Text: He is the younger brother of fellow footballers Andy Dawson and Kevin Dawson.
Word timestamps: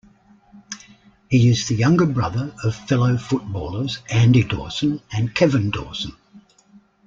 He 1.29 1.47
is 1.49 1.67
the 1.67 1.75
younger 1.75 2.07
brother 2.07 2.55
of 2.63 2.75
fellow 2.75 3.17
footballers 3.19 3.99
Andy 4.09 4.43
Dawson 4.43 4.99
and 5.11 5.35
Kevin 5.35 5.69
Dawson. 5.69 6.13